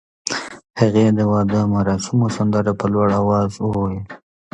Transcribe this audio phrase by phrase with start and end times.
[0.79, 4.05] هغې د واده مراسمو سندره په لوړ اواز وویل.